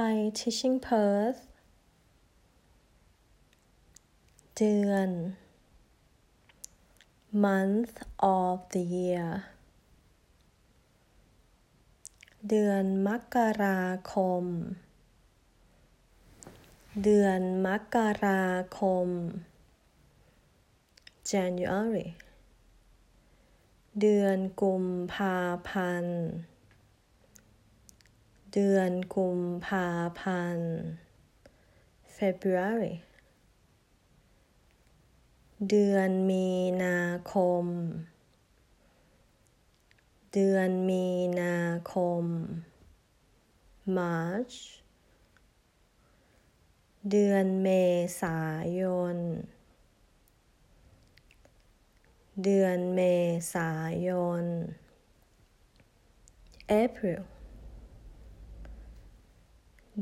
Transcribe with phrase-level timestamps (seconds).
[0.00, 1.40] Thai Teaching Perth
[4.56, 5.10] เดือน
[7.44, 7.94] month
[8.40, 9.28] of the year
[12.48, 13.82] เดือนมกรา
[14.12, 14.44] คม
[17.02, 18.46] เดือนมกรา
[18.78, 19.08] คม
[21.30, 22.08] January
[24.00, 25.38] เดือนกุมภา
[25.68, 26.22] พันธ์
[28.52, 29.90] เดือนกุมภา
[30.20, 30.74] พันธ์
[32.16, 32.94] February
[35.70, 36.50] เดือนมี
[36.82, 37.00] นา
[37.32, 37.64] คม
[40.32, 41.08] เดือนมี
[41.40, 41.58] นา
[41.92, 42.24] คม
[43.96, 44.56] March
[47.10, 47.68] เดือนเม
[48.20, 48.40] ษา
[48.80, 48.82] ย
[49.14, 49.16] น
[52.44, 53.00] เดือนเม
[53.54, 53.70] ษา
[54.06, 54.08] ย
[54.42, 54.44] น
[56.82, 57.22] April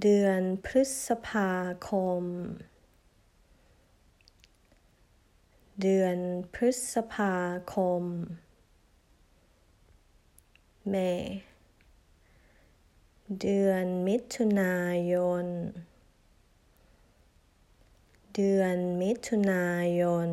[0.00, 1.52] เดือนพฤษภา
[1.88, 1.90] ค
[2.22, 2.24] ม
[5.82, 6.16] เดือน
[6.54, 7.36] พฤษภา
[7.74, 8.04] คม
[10.88, 10.94] เม
[13.40, 14.76] เดือนมิถุนา
[15.12, 15.46] ยน
[18.34, 19.68] เดือนมิถุนา
[20.00, 20.30] ยน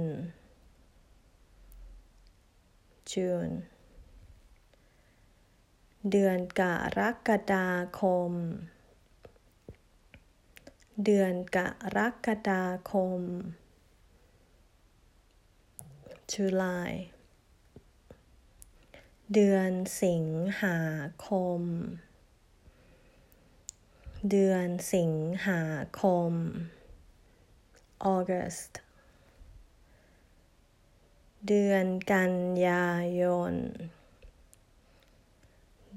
[3.11, 3.49] จูน
[6.11, 6.61] เดือนก
[6.97, 8.01] รกฎาค
[8.31, 8.33] ม
[11.05, 11.57] เดือนก
[11.97, 13.21] รกฎาคม
[16.31, 16.93] July
[19.33, 19.71] เดือน
[20.03, 20.25] สิง
[20.61, 20.79] หา
[21.27, 21.61] คม
[24.31, 25.13] เดือนสิง
[25.45, 25.63] หา
[26.01, 26.33] คม
[28.15, 28.73] August
[31.47, 32.35] เดือนกัน
[32.67, 32.89] ยา
[33.21, 33.53] ยน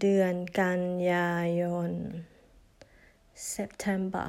[0.00, 1.91] เดือนกันยายน
[3.55, 4.28] September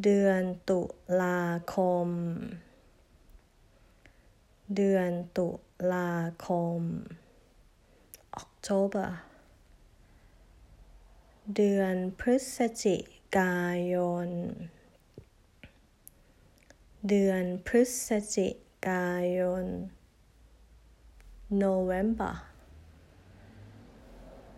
[0.00, 0.80] เดือนตุ
[1.22, 1.42] ลา
[1.74, 1.76] ค
[2.06, 2.08] ม
[4.76, 5.48] เดือนตุ
[5.92, 6.12] ลา
[6.46, 6.48] ค
[6.78, 6.80] ม
[8.42, 9.10] October
[11.56, 12.96] เดือนพฤศจิ
[13.36, 13.60] กา
[13.92, 13.94] ย
[14.26, 14.28] น
[17.08, 18.48] เดือนพฤศจิ
[18.88, 19.64] กายน
[21.62, 22.34] November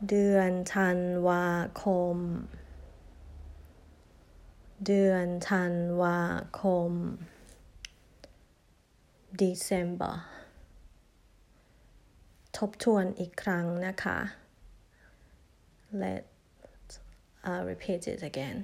[0.08, 1.48] เดือนธันวา
[1.82, 1.84] ค
[2.14, 2.18] ม
[4.86, 6.22] เดือนธันวา
[6.60, 6.92] คม
[9.42, 10.16] December
[12.56, 14.18] ทบทวนอีกครั้งนะคะ
[16.02, 16.24] Let
[17.48, 18.56] uh, repeat it again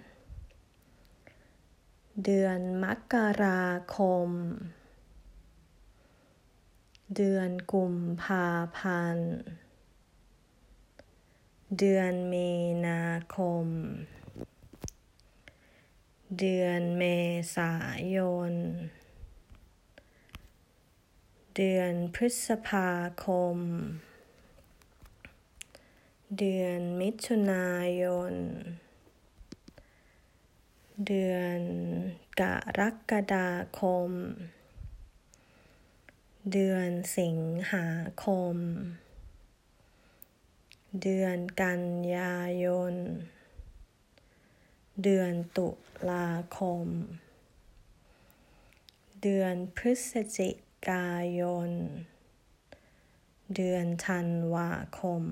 [2.25, 3.67] เดือนมกรา
[3.97, 4.29] คม
[7.17, 9.33] เดือนกุมภาพันธ์
[11.79, 12.51] เดือนมี
[12.87, 13.05] นา
[13.37, 13.67] คม
[16.39, 17.05] เดือนเม
[17.57, 17.73] ษา
[18.17, 18.19] ย
[18.51, 18.53] น
[21.57, 22.91] เดือนพฤษภา
[23.25, 23.27] ค
[23.57, 23.59] ม
[26.39, 27.71] เดือนมิถุนา
[28.03, 28.35] ยน
[31.07, 31.61] เดือน
[32.41, 32.43] ก
[32.79, 32.81] ร
[33.11, 34.11] กฎาคม
[36.53, 37.39] เดือนสิง
[37.73, 37.87] หา
[38.25, 38.57] คม
[41.03, 41.83] เดือนกัน
[42.17, 42.95] ยายน
[45.05, 45.69] เดือนตุ
[46.11, 46.29] ลา
[46.59, 46.87] คม
[49.23, 50.51] เดือนพฤศจิ
[50.89, 51.71] กายน
[53.57, 55.23] เดือนธันวาคม